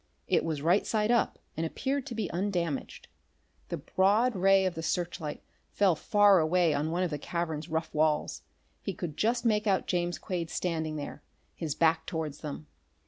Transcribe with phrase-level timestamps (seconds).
[0.27, 3.07] It was right side up, and appeared to be undamaged.
[3.69, 7.93] The broad ray of the searchlight fell far away on one of the cavern's rough
[7.93, 8.41] walls.
[8.81, 11.21] He could just make out James Quade standing there,
[11.53, 12.65] his back towards them.